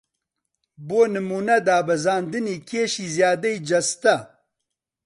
بۆ 0.87 0.99
نموونە 1.13 1.57
دابەزاندنی 1.67 2.57
کێشی 2.69 3.05
زیادەی 3.15 3.57
جەستە 3.67 4.17